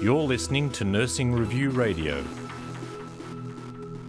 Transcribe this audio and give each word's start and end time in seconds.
You're 0.00 0.22
listening 0.22 0.70
to 0.70 0.84
Nursing 0.84 1.32
Review 1.32 1.70
Radio. 1.70 2.24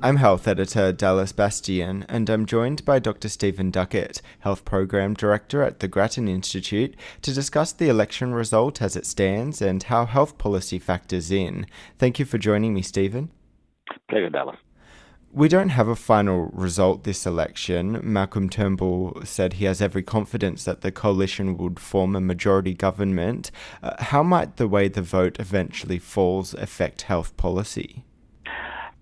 I'm 0.03 0.15
Health 0.15 0.47
Editor 0.47 0.91
Dallas 0.91 1.31
Bastian, 1.31 2.05
and 2.09 2.29
I'm 2.29 2.45
joined 2.45 2.83
by 2.85 2.97
Dr. 2.97 3.29
Stephen 3.29 3.69
Duckett, 3.69 4.21
Health 4.39 4.65
Program 4.65 5.13
Director 5.13 5.61
at 5.61 5.79
the 5.79 5.87
Grattan 5.87 6.27
Institute, 6.27 6.95
to 7.21 7.33
discuss 7.33 7.71
the 7.71 7.89
election 7.89 8.33
result 8.33 8.81
as 8.81 8.95
it 8.95 9.05
stands 9.05 9.61
and 9.61 9.83
how 9.83 10.05
health 10.05 10.37
policy 10.37 10.79
factors 10.79 11.29
in. 11.29 11.67
Thank 11.99 12.17
you 12.17 12.25
for 12.25 12.37
joining 12.37 12.73
me, 12.73 12.81
Stephen. 12.81 13.29
Pleasure, 14.09 14.29
Dallas. 14.29 14.57
We 15.33 15.47
don't 15.47 15.69
have 15.69 15.87
a 15.87 15.95
final 15.95 16.51
result 16.53 17.05
this 17.05 17.25
election. 17.25 18.01
Malcolm 18.03 18.49
Turnbull 18.49 19.21
said 19.23 19.53
he 19.53 19.65
has 19.65 19.81
every 19.81 20.03
confidence 20.03 20.65
that 20.65 20.81
the 20.81 20.91
coalition 20.91 21.55
would 21.57 21.79
form 21.79 22.17
a 22.17 22.21
majority 22.21 22.73
government. 22.73 23.49
Uh, 23.81 23.95
how 24.03 24.23
might 24.23 24.57
the 24.57 24.67
way 24.67 24.89
the 24.89 25.01
vote 25.01 25.39
eventually 25.39 25.99
falls 25.99 26.53
affect 26.53 27.03
health 27.03 27.37
policy? 27.37 28.03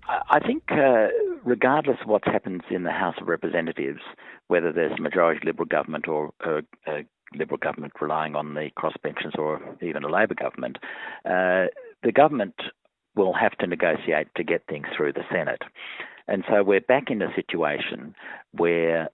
I 0.08 0.40
think, 0.40 0.64
uh, 0.72 1.08
regardless 1.44 1.98
of 2.02 2.08
what 2.08 2.24
happens 2.26 2.62
in 2.70 2.84
the 2.84 2.92
House 2.92 3.16
of 3.20 3.28
Representatives, 3.28 4.02
whether 4.50 4.72
there's 4.72 5.00
a 5.00 5.02
majority 5.02 5.40
Liberal 5.44 5.68
government 5.68 6.08
or 6.08 6.32
a, 6.46 6.60
a 6.88 7.06
Liberal 7.34 7.58
government 7.58 7.94
relying 8.00 8.36
on 8.36 8.54
the 8.54 8.70
crossbenchers 8.78 9.36
or 9.38 9.60
even 9.82 10.04
a 10.04 10.10
Labor 10.10 10.36
government, 10.36 10.78
uh, 11.26 11.74
the 12.04 12.12
government 12.14 12.56
will 13.16 13.34
have 13.34 13.58
to 13.58 13.68
negotiate 13.68 14.28
to 14.36 14.44
get 14.44 14.64
things 14.68 14.88
through 14.96 15.14
the 15.14 15.24
Senate. 15.32 15.62
And 16.30 16.44
so 16.48 16.62
we're 16.62 16.80
back 16.80 17.10
in 17.10 17.24
a 17.24 17.34
situation 17.36 18.14
where 18.52 19.10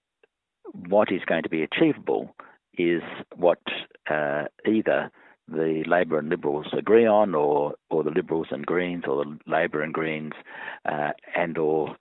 what 0.74 1.10
is 1.10 1.22
going 1.24 1.44
to 1.44 1.48
be 1.48 1.62
achievable 1.62 2.36
is 2.76 3.02
what 3.34 3.62
uh, 4.10 4.44
either 4.66 5.10
the 5.48 5.82
Labor 5.86 6.18
and 6.18 6.28
Liberals 6.28 6.66
agree 6.76 7.06
on, 7.06 7.34
or 7.34 7.74
or 7.88 8.02
the 8.04 8.10
Liberals 8.10 8.48
and 8.50 8.66
Greens, 8.66 9.04
or 9.08 9.24
the 9.24 9.38
Labor 9.46 9.80
and 9.80 9.94
Greens, 9.94 10.32
uh, 10.84 11.12
and 11.34 11.56
or 11.56 11.96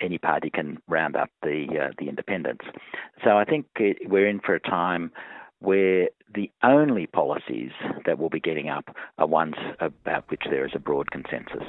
any 0.00 0.18
party 0.18 0.50
can 0.50 0.78
round 0.86 1.16
up 1.16 1.30
the 1.42 1.66
uh, 1.70 1.92
the 1.98 2.08
independents. 2.08 2.64
So 3.24 3.36
I 3.36 3.44
think 3.44 3.66
we're 4.06 4.28
in 4.28 4.38
for 4.38 4.54
a 4.54 4.60
time 4.60 5.10
where 5.60 6.10
the 6.32 6.50
only 6.62 7.06
policies 7.06 7.72
that 8.06 8.18
will 8.18 8.28
be 8.28 8.40
getting 8.40 8.68
up 8.68 8.94
are 9.18 9.26
ones 9.26 9.54
about 9.80 10.30
which 10.30 10.42
there 10.50 10.66
is 10.66 10.72
a 10.74 10.78
broad 10.78 11.10
consensus. 11.10 11.66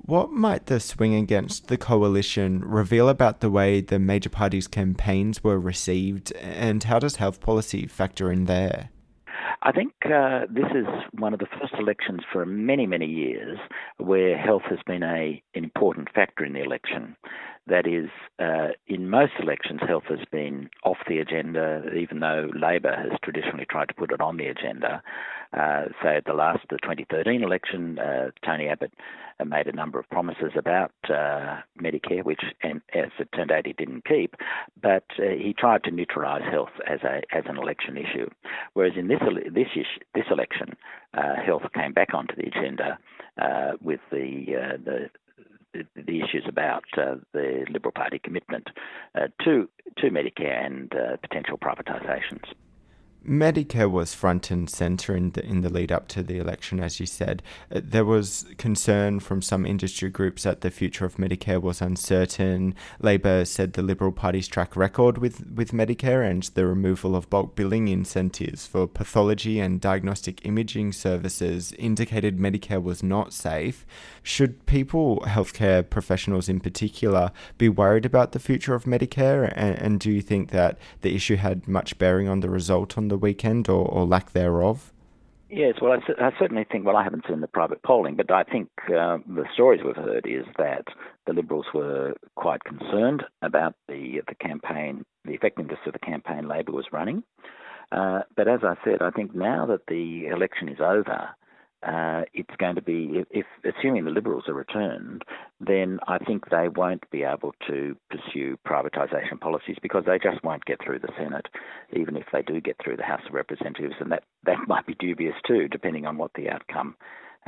What 0.00 0.30
might 0.30 0.66
the 0.66 0.80
swing 0.80 1.14
against 1.14 1.68
the 1.68 1.76
coalition 1.76 2.60
reveal 2.60 3.08
about 3.08 3.40
the 3.40 3.50
way 3.50 3.80
the 3.80 3.98
major 3.98 4.30
parties' 4.30 4.66
campaigns 4.66 5.44
were 5.44 5.58
received, 5.58 6.32
and 6.32 6.82
how 6.84 6.98
does 6.98 7.16
health 7.16 7.40
policy 7.40 7.86
factor 7.86 8.32
in 8.32 8.46
there? 8.46 8.90
I 9.62 9.72
think 9.72 9.92
uh, 10.06 10.46
this 10.48 10.70
is 10.74 10.86
one 11.18 11.34
of 11.34 11.40
the 11.40 11.46
first 11.60 11.74
elections 11.78 12.20
for 12.32 12.46
many, 12.46 12.86
many 12.86 13.06
years 13.06 13.58
where 13.98 14.38
health 14.38 14.62
has 14.70 14.78
been 14.86 15.02
a, 15.02 15.42
an 15.54 15.64
important 15.64 16.08
factor 16.14 16.44
in 16.44 16.52
the 16.52 16.62
election. 16.62 17.16
That 17.68 17.86
is, 17.86 18.08
uh, 18.38 18.68
in 18.86 19.10
most 19.10 19.32
elections, 19.38 19.80
health 19.86 20.04
has 20.08 20.20
been 20.32 20.70
off 20.84 20.96
the 21.06 21.18
agenda, 21.18 21.82
even 21.94 22.20
though 22.20 22.50
Labor 22.54 22.96
has 22.96 23.18
traditionally 23.22 23.66
tried 23.68 23.88
to 23.88 23.94
put 23.94 24.10
it 24.10 24.22
on 24.22 24.38
the 24.38 24.46
agenda. 24.46 25.02
Uh, 25.52 25.84
so, 26.02 26.08
at 26.08 26.24
the 26.24 26.32
last, 26.32 26.60
the 26.70 26.78
2013 26.78 27.42
election, 27.42 27.98
uh, 27.98 28.30
Tony 28.44 28.68
Abbott 28.68 28.92
uh, 29.38 29.44
made 29.44 29.66
a 29.66 29.72
number 29.72 29.98
of 29.98 30.08
promises 30.08 30.52
about 30.56 30.92
uh, 31.10 31.60
Medicare, 31.78 32.24
which, 32.24 32.40
and 32.62 32.80
as 32.94 33.10
it 33.18 33.28
turned 33.34 33.52
out, 33.52 33.66
he 33.66 33.74
didn't 33.74 34.06
keep. 34.06 34.34
But 34.80 35.04
uh, 35.18 35.34
he 35.36 35.54
tried 35.58 35.84
to 35.84 35.90
neutralise 35.90 36.44
health 36.50 36.72
as 36.86 37.00
a 37.02 37.20
as 37.36 37.44
an 37.46 37.58
election 37.58 37.98
issue. 37.98 38.30
Whereas 38.72 38.94
in 38.96 39.08
this 39.08 39.20
this 39.52 39.68
issue, 39.72 40.04
this 40.14 40.26
election, 40.30 40.74
health 41.14 41.64
came 41.74 41.92
back 41.92 42.14
onto 42.14 42.34
the 42.34 42.46
agenda 42.46 42.98
with 43.82 44.00
the 44.10 44.78
the 44.84 45.10
the 45.72 46.20
issues 46.20 46.44
about 46.48 46.84
uh, 46.96 47.16
the 47.32 47.64
Liberal 47.70 47.92
Party 47.92 48.18
commitment 48.18 48.68
uh, 49.14 49.28
to 49.44 49.68
to 49.98 50.10
Medicare 50.10 50.64
and 50.64 50.92
uh, 50.94 51.16
potential 51.18 51.58
privatisations. 51.58 52.44
Medicare 53.28 53.90
was 53.90 54.14
front 54.14 54.50
and 54.50 54.70
center 54.70 55.14
in 55.14 55.32
the 55.32 55.44
in 55.44 55.60
the 55.60 55.68
lead 55.68 55.92
up 55.92 56.08
to 56.08 56.22
the 56.22 56.38
election, 56.38 56.80
as 56.80 56.98
you 56.98 57.04
said. 57.04 57.42
Uh, 57.70 57.80
there 57.84 58.04
was 58.04 58.46
concern 58.56 59.20
from 59.20 59.42
some 59.42 59.66
industry 59.66 60.08
groups 60.08 60.44
that 60.44 60.62
the 60.62 60.70
future 60.70 61.04
of 61.04 61.16
Medicare 61.16 61.60
was 61.60 61.82
uncertain. 61.82 62.74
Labor 63.00 63.44
said 63.44 63.74
the 63.74 63.82
Liberal 63.82 64.12
Party's 64.12 64.48
track 64.48 64.74
record 64.74 65.18
with, 65.18 65.46
with 65.50 65.72
Medicare 65.72 66.28
and 66.28 66.44
the 66.54 66.66
removal 66.66 67.14
of 67.14 67.28
bulk 67.28 67.54
billing 67.54 67.88
incentives 67.88 68.66
for 68.66 68.86
pathology 68.86 69.60
and 69.60 69.78
diagnostic 69.78 70.44
imaging 70.46 70.92
services 70.92 71.72
indicated 71.72 72.38
Medicare 72.38 72.82
was 72.82 73.02
not 73.02 73.34
safe. 73.34 73.84
Should 74.22 74.64
people, 74.64 75.20
healthcare 75.26 75.88
professionals 75.88 76.48
in 76.48 76.60
particular, 76.60 77.32
be 77.58 77.68
worried 77.68 78.06
about 78.06 78.32
the 78.32 78.38
future 78.38 78.74
of 78.74 78.84
Medicare? 78.84 79.52
And, 79.54 79.76
and 79.76 80.00
do 80.00 80.10
you 80.10 80.22
think 80.22 80.50
that 80.50 80.78
the 81.02 81.14
issue 81.14 81.36
had 81.36 81.68
much 81.68 81.98
bearing 81.98 82.26
on 82.26 82.40
the 82.40 82.48
result 82.48 82.96
on 82.96 83.08
the 83.08 83.17
weekend 83.18 83.68
or, 83.68 83.86
or 83.86 84.06
lack 84.06 84.32
thereof? 84.32 84.92
Yes, 85.50 85.76
well, 85.80 85.92
I, 85.92 86.26
I, 86.26 86.30
certainly 86.38 86.66
think, 86.70 86.84
well, 86.84 86.96
I 86.96 87.02
haven't 87.02 87.24
seen 87.26 87.40
the 87.40 87.46
private 87.46 87.82
polling, 87.82 88.16
but 88.16 88.30
I 88.30 88.42
think 88.42 88.68
uh, 88.88 89.16
the 89.26 89.46
stories 89.54 89.80
we've 89.82 89.96
heard 89.96 90.26
is 90.26 90.44
that 90.58 90.84
the 91.26 91.32
Liberals 91.32 91.66
were 91.72 92.14
quite 92.36 92.62
concerned 92.64 93.24
about 93.40 93.74
the 93.88 94.20
the 94.28 94.34
campaign, 94.34 95.04
the 95.24 95.32
effectiveness 95.32 95.78
of 95.86 95.94
the 95.94 95.98
campaign 96.00 96.48
Labor 96.48 96.72
was 96.72 96.86
running. 96.92 97.22
Uh, 97.90 98.20
but 98.36 98.46
as 98.46 98.60
I 98.62 98.74
said, 98.84 99.00
I 99.00 99.10
think 99.10 99.34
now 99.34 99.64
that 99.66 99.86
the 99.88 100.26
election 100.26 100.68
is 100.68 100.80
over, 100.80 101.30
uh, 101.86 102.22
it's 102.34 102.54
going 102.58 102.74
to 102.74 102.82
be, 102.82 103.10
if, 103.12 103.26
if, 103.30 103.74
assuming 103.78 104.04
the 104.04 104.10
Liberals 104.10 104.44
are 104.48 104.54
returned, 104.54 105.22
then 105.60 105.98
I 106.08 106.18
think 106.18 106.50
they 106.50 106.68
won't 106.68 107.08
be 107.10 107.22
able 107.22 107.54
to 107.68 107.96
pursue 108.10 108.58
privatisation 108.66 109.40
policies 109.40 109.76
because 109.80 110.04
they 110.06 110.18
just 110.18 110.42
won't 110.42 110.64
get 110.64 110.78
through 110.84 110.98
the 110.98 111.12
Senate, 111.16 111.46
even 111.92 112.16
if 112.16 112.26
they 112.32 112.42
do 112.42 112.60
get 112.60 112.76
through 112.82 112.96
the 112.96 113.04
House 113.04 113.22
of 113.28 113.34
Representatives, 113.34 113.94
and 114.00 114.10
that, 114.10 114.24
that 114.44 114.58
might 114.66 114.86
be 114.86 114.96
dubious 114.98 115.34
too, 115.46 115.68
depending 115.68 116.04
on 116.04 116.18
what 116.18 116.32
the 116.34 116.48
outcome 116.48 116.96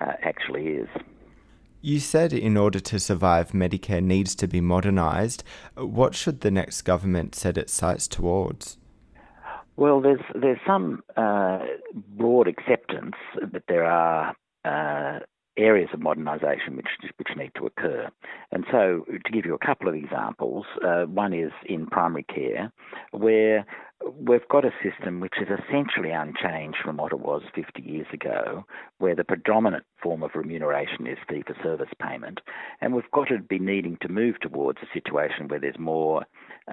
uh, 0.01 0.13
actually 0.23 0.67
is. 0.67 0.89
You 1.83 1.99
said 1.99 2.33
in 2.33 2.57
order 2.57 2.79
to 2.79 2.99
survive, 2.99 3.53
Medicare 3.53 4.03
needs 4.03 4.35
to 4.37 4.47
be 4.47 4.61
modernised. 4.61 5.43
What 5.77 6.15
should 6.15 6.43
the 6.43 6.51
next 6.51 6.83
government 6.83 7.35
set 7.35 7.57
its 7.57 7.73
sights 7.73 8.07
towards? 8.07 8.77
Well, 9.77 10.01
there's 10.01 10.21
there's 10.35 10.59
some 10.67 11.03
uh, 11.17 11.61
broad 11.95 12.49
acceptance 12.49 13.15
that 13.41 13.63
there 13.69 13.85
are 13.85 14.35
uh, 14.65 15.21
areas 15.57 15.89
of 15.93 16.01
modernisation 16.01 16.77
which 16.77 16.89
which 17.17 17.29
need 17.37 17.53
to 17.57 17.67
occur. 17.67 18.09
And 18.53 18.65
so, 18.71 19.05
to 19.09 19.33
give 19.33 19.47
you 19.47 19.55
a 19.55 19.67
couple 19.67 19.89
of 19.89 19.95
examples, 19.95 20.67
uh, 20.85 21.05
one 21.05 21.33
is 21.33 21.53
in 21.67 21.87
primary 21.87 22.25
care, 22.25 22.73
where 23.13 23.65
we've 24.19 24.47
got 24.49 24.65
a 24.65 24.73
system 24.83 25.21
which 25.21 25.35
is 25.41 25.49
essentially 25.49 26.11
unchanged 26.11 26.79
from 26.83 26.97
what 26.97 27.13
it 27.13 27.21
was 27.21 27.43
50 27.55 27.83
years 27.83 28.07
ago, 28.13 28.65
where 28.99 29.15
the 29.15 29.25
predominant 29.25 29.85
form 30.03 30.23
of 30.23 30.31
remuneration 30.35 31.07
is 31.07 31.19
fee 31.29 31.43
for 31.47 31.55
service 31.63 31.91
payment. 32.01 32.41
And 32.81 32.95
we've 32.95 33.11
got 33.13 33.29
to 33.29 33.39
be 33.39 33.59
needing 33.59 33.99
to 34.01 34.09
move 34.09 34.41
towards 34.41 34.79
a 34.83 34.93
situation 34.93 35.49
where 35.49 35.61
there's 35.61 35.79
more 35.79 36.25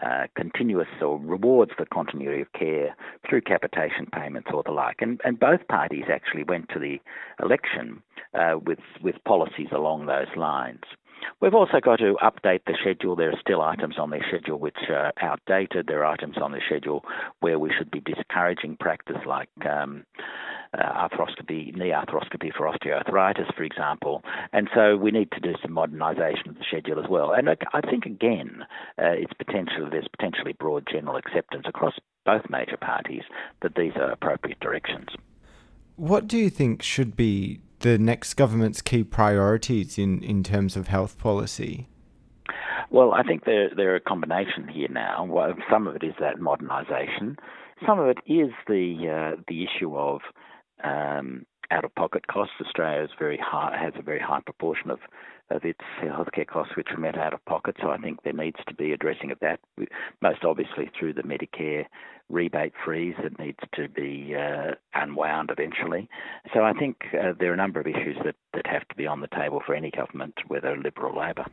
uh, 0.02 0.28
continuous 0.36 0.88
or 1.02 1.20
rewards 1.20 1.72
for 1.76 1.86
continuity 1.86 2.42
of 2.42 2.54
care 2.54 2.96
through 3.28 3.42
capitation 3.42 4.08
payments 4.14 4.50
or 4.54 4.64
the 4.64 4.72
like. 4.72 4.98
And, 5.00 5.20
and 5.24 5.40
both 5.40 5.68
parties 5.68 6.06
actually 6.12 6.44
went 6.44 6.70
to 6.70 6.80
the 6.80 7.00
election 7.44 8.02
uh, 8.34 8.58
with, 8.64 8.80
with 9.02 9.16
policies 9.26 9.70
along 9.72 10.06
those 10.06 10.28
lines. 10.36 10.84
We've 11.42 11.54
also 11.54 11.80
got 11.80 12.00
to 12.00 12.16
update 12.24 12.62
the 12.66 12.76
schedule. 12.82 13.16
There 13.16 13.30
are 13.30 13.40
still 13.40 13.62
items 13.62 13.96
on 13.98 14.10
the 14.10 14.20
schedule 14.28 14.60
which 14.60 14.78
are 14.90 15.14
outdated. 15.22 15.88
There 15.88 16.04
are 16.04 16.14
items 16.14 16.38
on 16.38 16.52
the 16.52 16.62
schedule 16.66 17.04
where 17.40 17.60
we 17.60 17.72
should 17.78 17.92
be 17.92 18.00
discouraging 18.02 18.78
practice, 18.80 19.18
like 19.26 19.50
um, 19.66 20.06
uh, 20.74 21.08
arthroscopy, 21.08 21.76
knee 21.76 21.92
arthroscopy 21.92 22.54
for 22.56 22.72
osteoarthritis, 22.72 23.54
for 23.56 23.64
example. 23.64 24.24
And 24.54 24.70
so 24.74 24.98
we 24.98 25.12
need 25.12 25.32
to 25.32 25.40
do 25.40 25.54
some 25.62 25.72
modernisation 25.72 26.50
of 26.50 26.56
the 26.56 26.64
schedule 26.68 27.00
as 27.00 27.10
well. 27.10 27.32
And 27.32 27.50
I 27.50 27.82
think 27.82 28.06
again, 28.06 28.64
uh, 28.98 29.16
it's 29.18 29.34
potentially 29.34 29.90
there's 29.92 30.08
potentially 30.08 30.54
broad 30.54 30.88
general 30.92 31.18
acceptance 31.18 31.66
across 31.68 31.94
both 32.26 32.44
major 32.50 32.78
parties 32.78 33.24
that 33.62 33.76
these 33.76 33.94
are 33.96 34.12
appropriate 34.12 34.60
directions. 34.60 35.10
What 35.96 36.28
do 36.28 36.38
you 36.38 36.50
think 36.50 36.84
should 36.84 37.16
be 37.16 37.62
the 37.80 37.98
next 37.98 38.34
government's 38.36 38.82
key 38.82 39.04
priorities 39.04 39.98
in, 39.98 40.24
in 40.24 40.44
terms 40.44 40.76
of 40.76 40.88
health 40.88 41.18
policy? 41.18 41.88
Well, 42.90 43.14
I 43.14 43.24
think 43.24 43.44
there 43.44 43.70
there 43.76 43.92
are 43.92 43.96
a 43.96 44.02
combination 44.02 44.68
here 44.68 44.88
now. 44.90 45.28
Some 45.70 45.88
of 45.88 45.96
it 45.96 46.04
is 46.04 46.14
that 46.20 46.38
modernisation. 46.38 47.36
Some 47.86 48.00
of 48.00 48.08
it 48.08 48.20
is 48.26 48.52
the 48.68 49.36
uh, 49.36 49.42
the 49.48 49.66
issue 49.66 49.96
of 49.98 50.22
um, 50.84 51.46
out-of-pocket 51.70 52.28
costs. 52.28 52.54
Australia 52.66 53.04
is 53.04 53.10
very 53.20 53.38
high, 53.44 53.78
has 53.80 53.94
a 54.00 54.02
very 54.02 54.20
high 54.20 54.40
proportion 54.42 54.90
of 54.90 55.00
of 55.50 55.64
its 55.64 55.80
healthcare 56.02 56.48
costs 56.48 56.76
which 56.76 56.88
are 56.92 57.00
met 57.00 57.18
out 57.18 57.34
of 57.34 57.44
pocket. 57.46 57.76
So 57.82 57.90
I 57.90 57.98
think 57.98 58.24
there 58.24 58.34
needs 58.34 58.58
to 58.68 58.74
be 58.74 58.92
addressing 58.92 59.32
of 59.32 59.40
that, 59.40 59.60
most 60.22 60.44
obviously 60.44 60.90
through 60.98 61.14
the 61.14 61.24
Medicare 61.24 61.86
rebate 62.30 62.74
freeze 62.84 63.16
that 63.24 63.40
needs 63.40 63.60
to 63.76 63.88
be 63.88 64.36
uh, 64.36 64.72
unwound 64.94 65.50
eventually. 65.52 66.10
So 66.54 66.64
I 66.64 66.74
think 66.74 66.98
uh, 67.14 67.34
there 67.40 67.52
are 67.52 67.54
a 67.54 67.58
number 67.58 67.80
of 67.80 67.88
issues 67.88 68.18
that, 68.26 68.36
that 68.54 68.68
have 68.68 68.88
to 68.90 68.96
be 68.96 69.08
on 69.08 69.22
the 69.22 69.28
table 69.28 69.62
for 69.66 69.76
any 69.76 69.92
government, 69.92 70.36
whether 70.48 70.76
Liberal 70.76 71.16
or 71.16 71.28
Labor 71.28 71.46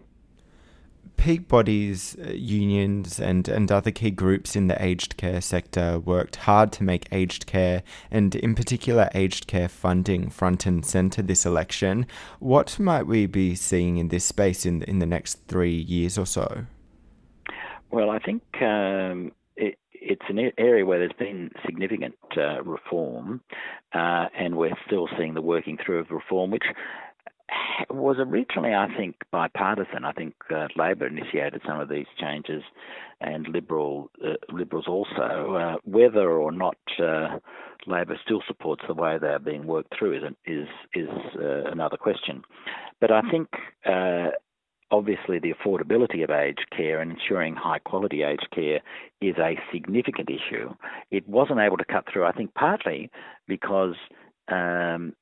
peak 1.16 1.48
bodies, 1.48 2.16
uh, 2.24 2.30
unions, 2.32 3.18
and, 3.18 3.48
and 3.48 3.72
other 3.72 3.90
key 3.90 4.10
groups 4.10 4.54
in 4.56 4.68
the 4.68 4.84
aged 4.84 5.16
care 5.16 5.40
sector 5.40 5.98
worked 5.98 6.36
hard 6.36 6.72
to 6.72 6.84
make 6.84 7.08
aged 7.12 7.46
care, 7.46 7.82
and 8.10 8.34
in 8.34 8.54
particular 8.54 9.08
aged 9.14 9.46
care 9.46 9.68
funding, 9.68 10.30
front 10.30 10.66
and 10.66 10.84
centre 10.84 11.22
this 11.22 11.46
election. 11.46 12.06
What 12.40 12.78
might 12.78 13.06
we 13.06 13.26
be 13.26 13.54
seeing 13.54 13.96
in 13.96 14.08
this 14.08 14.24
space 14.24 14.66
in, 14.66 14.82
in 14.82 14.98
the 14.98 15.06
next 15.06 15.40
three 15.48 15.76
years 15.76 16.18
or 16.18 16.26
so? 16.26 16.66
Well, 17.90 18.10
I 18.10 18.18
think 18.18 18.42
um, 18.60 19.32
it, 19.56 19.78
it's 19.92 20.24
an 20.28 20.50
area 20.58 20.84
where 20.84 20.98
there's 20.98 21.12
been 21.18 21.50
significant 21.64 22.16
uh, 22.36 22.62
reform, 22.62 23.40
uh, 23.94 24.26
and 24.36 24.56
we're 24.56 24.76
still 24.86 25.08
seeing 25.16 25.34
the 25.34 25.42
working 25.42 25.78
through 25.78 26.00
of 26.00 26.10
reform, 26.10 26.50
which 26.50 26.64
was 27.90 28.16
originally, 28.18 28.74
I 28.74 28.88
think, 28.96 29.16
bipartisan. 29.30 30.04
I 30.04 30.12
think 30.12 30.34
uh, 30.54 30.68
Labor 30.76 31.06
initiated 31.06 31.62
some 31.66 31.80
of 31.80 31.88
these 31.88 32.06
changes, 32.18 32.62
and 33.20 33.46
Liberal 33.48 34.10
uh, 34.24 34.34
Liberals 34.50 34.86
also. 34.88 35.54
Uh, 35.54 35.76
whether 35.84 36.30
or 36.30 36.52
not 36.52 36.76
uh, 36.98 37.38
Labor 37.86 38.18
still 38.24 38.42
supports 38.46 38.82
the 38.86 38.94
way 38.94 39.18
they 39.18 39.28
are 39.28 39.38
being 39.38 39.66
worked 39.66 39.94
through 39.98 40.16
is 40.16 40.22
is 40.46 40.68
is 40.94 41.08
uh, 41.36 41.70
another 41.70 41.96
question. 41.96 42.42
But 43.00 43.10
I 43.10 43.22
think. 43.30 43.48
Uh, 43.84 44.30
obviously, 44.90 45.40
the 45.40 45.52
affordability 45.52 46.22
of 46.22 46.30
aged 46.30 46.66
care 46.70 47.00
and 47.00 47.10
ensuring 47.10 47.56
high 47.56 47.80
quality 47.80 48.22
aged 48.22 48.46
care 48.54 48.80
is 49.20 49.34
a 49.38 49.58
significant 49.72 50.28
issue. 50.30 50.72
It 51.10 51.28
wasn't 51.28 51.58
able 51.58 51.78
to 51.78 51.84
cut 51.84 52.04
through, 52.12 52.26
I 52.26 52.32
think, 52.32 52.54
partly 52.54 53.10
because 53.48 53.96
um, 54.46 55.14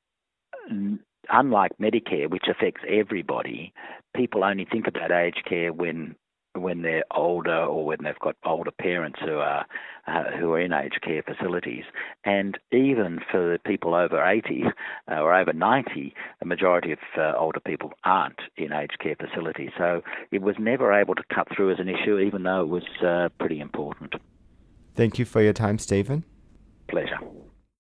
unlike 1.31 1.73
Medicare, 1.81 2.31
which 2.31 2.45
affects 2.49 2.83
everybody, 2.89 3.73
people 4.15 4.45
only 4.45 4.67
think 4.71 4.87
about 4.87 5.11
aged 5.11 5.45
care 5.49 5.73
when 5.73 6.17
when 6.55 6.83
they're 6.83 7.05
older 7.11 7.65
or 7.65 7.85
when 7.87 7.99
they've 8.03 8.19
got 8.19 8.37
older 8.45 8.71
parents 8.71 9.19
who 9.25 9.37
are 9.39 9.65
uh, 10.07 10.25
who 10.39 10.53
are 10.53 10.61
in 10.61 10.73
aged 10.73 11.01
care 11.03 11.23
facilities. 11.23 11.85
And 12.25 12.59
even 12.73 13.21
for 13.31 13.57
people 13.59 13.95
over 13.95 14.23
80 14.23 14.65
uh, 15.11 15.15
or 15.15 15.33
over 15.35 15.53
90, 15.53 16.15
the 16.41 16.47
majority 16.47 16.93
of 16.93 16.99
uh, 17.17 17.33
older 17.39 17.61
people 17.61 17.93
aren't 18.05 18.41
in 18.57 18.73
aged 18.73 18.99
care 19.01 19.17
facilities. 19.17 19.71
So 19.79 20.03
it 20.31 20.43
was 20.43 20.57
never 20.59 20.93
able 20.93 21.15
to 21.15 21.23
cut 21.33 21.49
through 21.55 21.73
as 21.73 21.79
an 21.79 21.89
issue, 21.89 22.19
even 22.19 22.43
though 22.43 22.63
it 22.63 22.69
was 22.69 22.85
uh, 23.03 23.29
pretty 23.39 23.61
important. 23.61 24.15
Thank 24.95 25.19
you 25.19 25.25
for 25.25 25.41
your 25.41 25.55
time, 25.55 25.79
Stephen. 25.79 26.25
Pleasure. 26.89 27.19